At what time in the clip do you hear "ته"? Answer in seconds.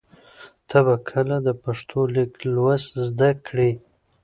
0.69-0.77